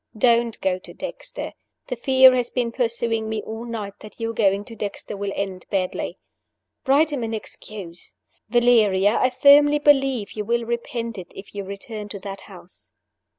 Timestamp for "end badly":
5.35-6.17